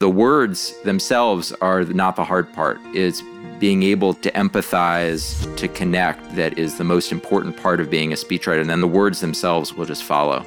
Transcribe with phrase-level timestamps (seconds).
[0.00, 2.78] The words themselves are not the hard part.
[2.94, 3.20] It's
[3.58, 8.14] being able to empathize, to connect, that is the most important part of being a
[8.14, 8.60] speechwriter.
[8.60, 10.46] And then the words themselves will just follow.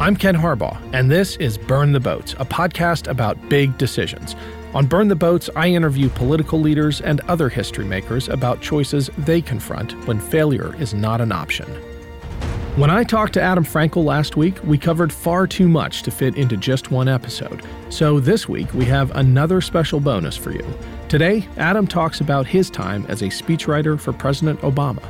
[0.00, 4.36] I'm Ken Harbaugh, and this is Burn the Boats, a podcast about big decisions.
[4.72, 9.42] On Burn the Boats, I interview political leaders and other history makers about choices they
[9.42, 11.66] confront when failure is not an option.
[12.76, 16.36] When I talked to Adam Frankel last week, we covered far too much to fit
[16.36, 17.62] into just one episode.
[17.88, 20.62] So this week, we have another special bonus for you.
[21.08, 25.02] Today, Adam talks about his time as a speechwriter for President Obama.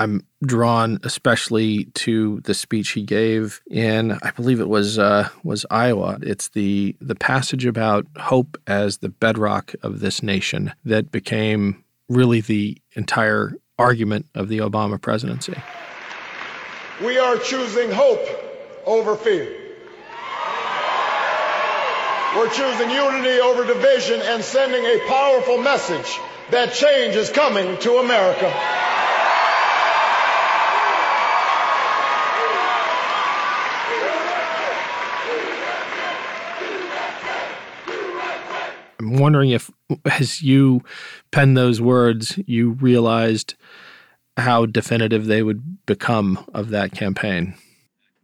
[0.00, 5.64] I'm drawn especially to the speech he gave in I believe it was uh, was
[5.70, 6.18] Iowa.
[6.20, 12.40] It's the the passage about hope as the bedrock of this nation that became really
[12.40, 15.54] the entire argument of the Obama presidency.
[17.02, 18.24] We are choosing hope
[18.86, 19.60] over fear.
[22.36, 26.18] We're choosing unity over division and sending a powerful message
[26.50, 28.52] that change is coming to America.
[38.98, 39.70] I'm wondering if,
[40.04, 40.82] as you
[41.30, 43.54] penned those words, you realized
[44.36, 47.54] how definitive they would become of that campaign.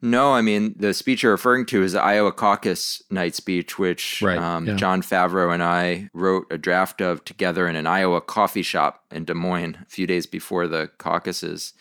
[0.02, 4.22] No, I mean, the speech you're referring to is the Iowa caucus night speech, which
[4.22, 4.74] right, um, yeah.
[4.74, 9.24] Jon Favreau and I wrote a draft of together in an Iowa coffee shop in
[9.24, 11.74] Des Moines a few days before the caucuses.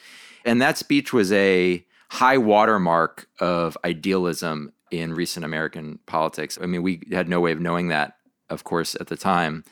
[0.43, 6.57] And that speech was a high watermark of idealism in recent American politics.
[6.61, 8.17] I mean, we had no way of knowing that,
[8.49, 9.63] of course, at the time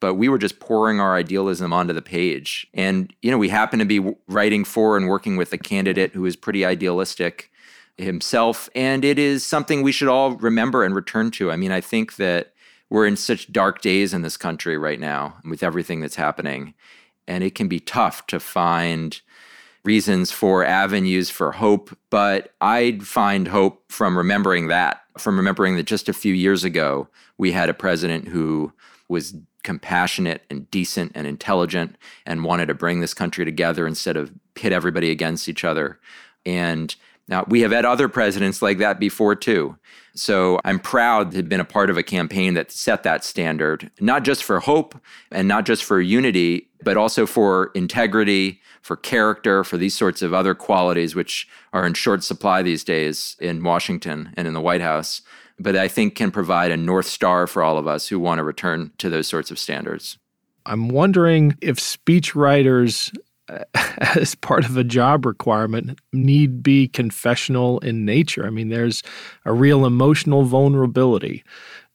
[0.00, 2.66] but we were just pouring our idealism onto the page.
[2.74, 6.26] And, you know, we happened to be writing for and working with a candidate who
[6.26, 7.50] is pretty idealistic
[7.96, 8.68] himself.
[8.74, 11.50] And it is something we should all remember and return to.
[11.50, 12.52] I mean, I think that
[12.90, 16.74] we're in such dark days in this country right now with everything that's happening.
[17.26, 19.20] And it can be tough to find
[19.82, 21.96] reasons for avenues for hope.
[22.10, 27.08] But I'd find hope from remembering that, from remembering that just a few years ago,
[27.38, 28.72] we had a president who
[29.08, 29.34] was
[29.66, 34.72] compassionate and decent and intelligent and wanted to bring this country together instead of pit
[34.72, 35.98] everybody against each other.
[36.46, 36.94] And
[37.26, 39.76] now we have had other presidents like that before too.
[40.14, 43.90] So I'm proud to have been a part of a campaign that set that standard,
[43.98, 44.94] not just for hope
[45.32, 50.32] and not just for unity, but also for integrity, for character, for these sorts of
[50.32, 54.80] other qualities which are in short supply these days in Washington and in the White
[54.80, 55.22] House
[55.58, 58.44] but I think can provide a North Star for all of us who want to
[58.44, 60.18] return to those sorts of standards.
[60.66, 63.12] I'm wondering if speech writers,
[63.48, 63.64] uh,
[63.98, 68.46] as part of a job requirement, need be confessional in nature.
[68.46, 69.02] I mean, there's
[69.44, 71.44] a real emotional vulnerability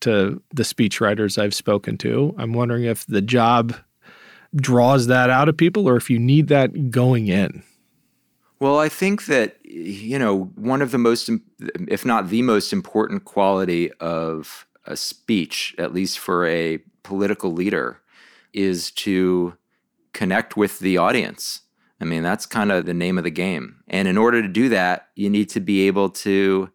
[0.01, 2.33] to the speech writers I've spoken to.
[2.37, 3.75] I'm wondering if the job
[4.55, 7.63] draws that out of people or if you need that going in.
[8.61, 11.31] Well, I think that, you know, one of the most,
[11.87, 18.01] if not the most important quality of a speech, at least for a political leader,
[18.53, 19.55] is to
[20.13, 21.61] connect with the audience.
[21.99, 23.77] I mean, that's kind of the name of the game.
[23.87, 26.69] And in order to do that, you need to be able to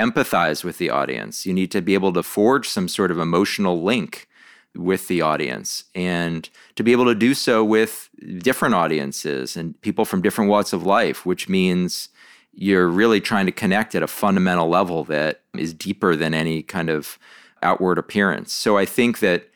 [0.00, 1.44] empathize with the audience.
[1.44, 4.26] You need to be able to forge some sort of emotional link
[4.76, 10.04] with the audience and to be able to do so with different audiences and people
[10.04, 12.08] from different walks of life, which means
[12.52, 16.88] you're really trying to connect at a fundamental level that is deeper than any kind
[16.88, 17.18] of
[17.62, 18.52] outward appearance.
[18.52, 19.50] So I think that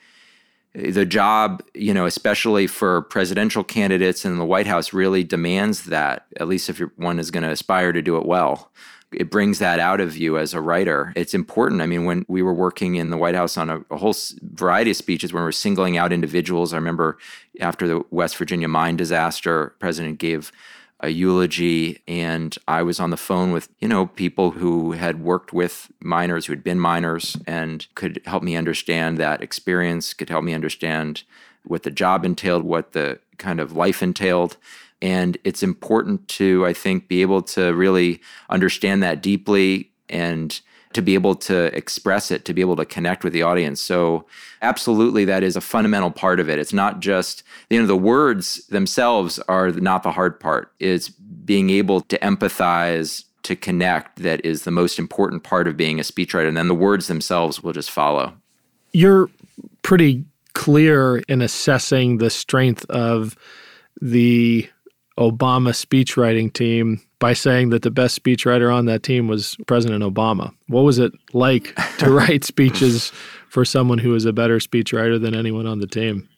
[0.75, 6.27] the job, you know, especially for presidential candidates in the White House, really demands that,
[6.37, 8.71] at least if one is going to aspire to do it well
[9.13, 11.13] it brings that out of you as a writer.
[11.17, 11.81] It's important.
[11.81, 14.93] I mean, when we were working in the White House on a, a, whole variety
[14.93, 17.19] of speeches, when we were singling out individuals, I remember
[17.61, 20.53] after the West Virginia mine disaster, President gave
[21.01, 25.53] a eulogy, and I was on the phone with you know people who had worked
[25.53, 30.45] with miners, who had been miners, and could help me understand that experience, could help
[30.45, 31.23] me understand
[31.65, 34.57] what the job entailed, what the kind of life entailed.
[35.03, 38.21] And it's important to, I think, be able to really
[38.51, 40.61] understand that deeply and
[40.93, 43.81] to be able to express it, to be able to connect with the audience.
[43.81, 44.27] So,
[44.61, 46.59] absolutely, that is a fundamental part of it.
[46.59, 50.73] It's not just, you know, the words themselves are not the hard part.
[50.81, 55.99] It's being able to empathize, to connect, that is the most important part of being
[55.99, 56.49] a speechwriter.
[56.49, 58.35] And then the words themselves will just follow.
[58.93, 59.31] You're
[59.83, 60.25] pretty
[60.55, 63.37] clear in assessing the strength of
[64.03, 64.69] the
[65.21, 70.55] Obama speechwriting team by saying that the best speechwriter on that team was President Obama.
[70.69, 73.13] What was it like to write speeches
[73.51, 76.29] for someone who was a better speechwriter than anyone on the team?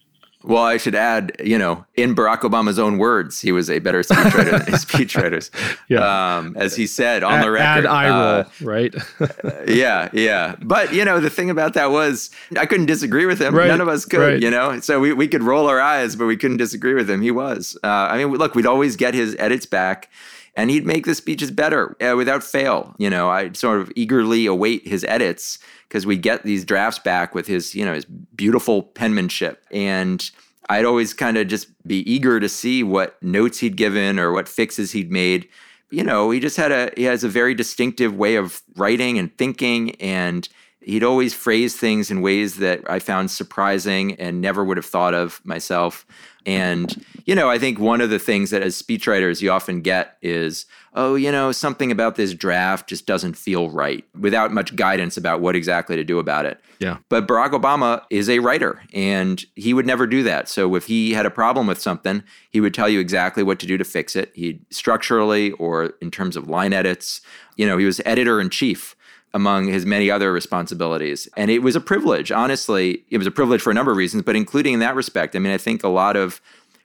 [0.45, 4.03] Well, I should add, you know, in Barack Obama's own words, he was a better
[4.03, 5.51] speechwriter than his speechwriters.
[5.89, 6.37] Yeah.
[6.37, 7.65] Um, as he said on add, the record.
[7.65, 8.95] Add eye roll, uh, right?
[9.69, 10.57] yeah, yeah.
[10.61, 13.55] But, you know, the thing about that was I couldn't disagree with him.
[13.55, 14.43] Right, None of us could, right.
[14.43, 14.81] you know?
[14.81, 17.23] So we, we could roll our eyes, but we couldn't disagree with him.
[17.23, 17.77] He was.
[17.85, 20.09] Uh, I mean, look, we'd always get his edits back
[20.55, 22.95] and he'd make the speeches better uh, without fail.
[22.99, 25.59] You know, I'd sort of eagerly await his edits
[25.89, 29.65] because we'd get these drafts back with his, you know, his beautiful penmanship.
[29.71, 30.31] And
[30.69, 34.49] I'd always kind of just be eager to see what notes he'd given or what
[34.49, 35.49] fixes he'd made.
[35.91, 39.37] You know, he just had a he has a very distinctive way of writing and
[39.37, 40.49] thinking and
[40.85, 45.15] he'd always phrase things in ways that I found surprising and never would have thought
[45.15, 46.07] of myself.
[46.45, 50.17] And, you know, I think one of the things that as speechwriters you often get
[50.23, 55.17] is, oh, you know, something about this draft just doesn't feel right without much guidance
[55.17, 56.61] about what exactly to do about it.
[56.81, 56.99] Yeah.
[57.09, 60.49] But Barack Obama is a writer and he would never do that.
[60.49, 63.67] So if he had a problem with something, he would tell you exactly what to
[63.67, 64.33] do to fix it.
[64.35, 67.21] He'd structurally or in terms of line edits,
[67.57, 68.97] you know, he was editor in chief
[69.35, 71.29] among his many other responsibilities.
[71.37, 73.05] And it was a privilege, honestly.
[73.11, 75.35] It was a privilege for a number of reasons, but including in that respect.
[75.35, 76.41] I mean, I think a lot of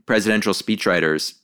[0.05, 1.35] presidential speechwriters,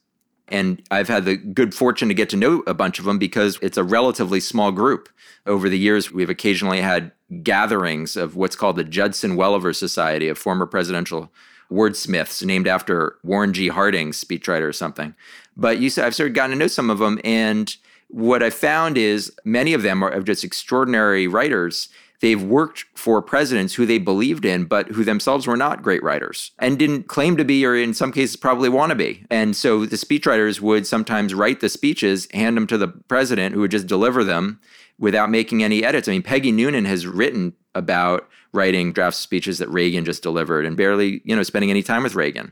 [0.47, 3.59] and I've had the good fortune to get to know a bunch of them because
[3.61, 5.09] it's a relatively small group.
[5.45, 7.11] Over the years, we've occasionally had
[7.41, 11.31] gatherings of what's called the Judson Welliver Society of former presidential
[11.69, 13.67] wordsmiths named after Warren G.
[13.67, 15.15] Harding's speechwriter or something.
[15.57, 17.75] But you I've sort of gotten to know some of them and
[18.13, 21.89] what I found is many of them are just extraordinary writers.
[22.21, 26.51] They've worked for presidents who they believed in, but who themselves were not great writers
[26.59, 29.25] and didn't claim to be, or in some cases probably want to be.
[29.31, 33.61] And so the speechwriters would sometimes write the speeches, hand them to the president, who
[33.61, 34.59] would just deliver them
[34.99, 36.07] without making any edits.
[36.07, 40.77] I mean, Peggy Noonan has written about writing draft speeches that Reagan just delivered and
[40.77, 42.51] barely, you know, spending any time with Reagan.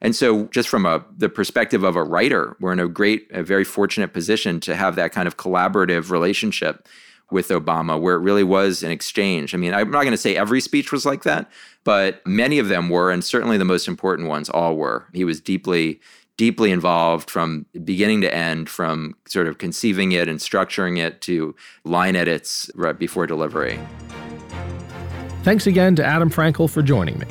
[0.00, 3.42] And so, just from a, the perspective of a writer, we're in a great, a
[3.42, 6.86] very fortunate position to have that kind of collaborative relationship
[7.30, 9.54] with Obama, where it really was an exchange.
[9.54, 11.50] I mean, I'm not going to say every speech was like that,
[11.82, 15.06] but many of them were, and certainly the most important ones all were.
[15.12, 16.00] He was deeply,
[16.36, 21.54] deeply involved from beginning to end, from sort of conceiving it and structuring it to
[21.84, 23.80] line edits right before delivery.
[25.42, 27.26] Thanks again to Adam Frankel for joining me.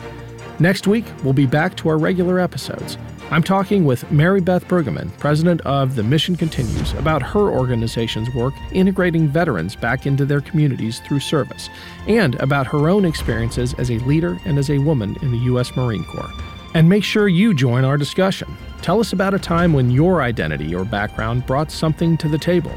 [0.60, 2.98] Next week, we'll be back to our regular episodes.
[3.32, 8.54] I'm talking with Mary Beth Brueggemann, president of The Mission Continues, about her organization's work
[8.72, 11.70] integrating veterans back into their communities through service,
[12.08, 15.76] and about her own experiences as a leader and as a woman in the U.S.
[15.76, 16.32] Marine Corps.
[16.76, 18.56] And make sure you join our discussion.
[18.84, 22.74] Tell us about a time when your identity or background brought something to the table.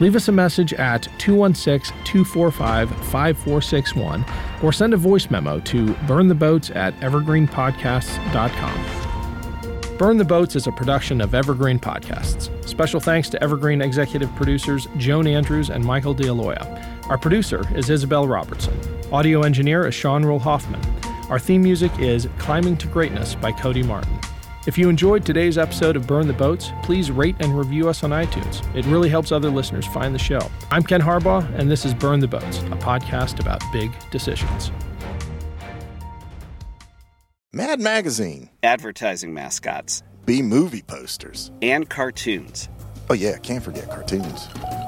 [0.00, 4.24] Leave us a message at 216 245 5461
[4.62, 9.02] or send a voice memo to burntheboats at evergreenpodcasts.com.
[9.98, 12.50] Burn the Boats is a production of Evergreen Podcasts.
[12.66, 17.02] Special thanks to Evergreen executive producers Joan Andrews and Michael D'Aloia.
[17.08, 18.76] Our producer is Isabel Robertson.
[19.12, 20.80] Audio engineer is Sean Rule Hoffman.
[21.28, 24.18] Our theme music is Climbing to Greatness by Cody Martin.
[24.64, 28.10] If you enjoyed today's episode of Burn the Boats, please rate and review us on
[28.10, 28.62] iTunes.
[28.76, 30.40] It really helps other listeners find the show.
[30.70, 34.70] I'm Ken Harbaugh, and this is Burn the Boats, a podcast about big decisions.
[37.52, 38.50] Mad Magazine.
[38.62, 40.04] Advertising mascots.
[40.26, 41.50] B movie posters.
[41.60, 42.68] And cartoons.
[43.10, 44.46] Oh, yeah, can't forget cartoons.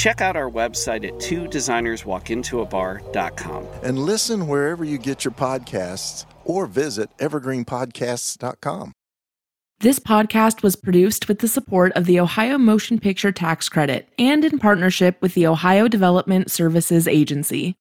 [0.00, 3.66] Check out our website at two designers walk into a designerswalkintoabar.com.
[3.82, 8.92] And listen wherever you get your podcasts or visit evergreenpodcasts.com.
[9.80, 14.42] This podcast was produced with the support of the Ohio Motion Picture Tax Credit and
[14.42, 17.76] in partnership with the Ohio Development Services Agency.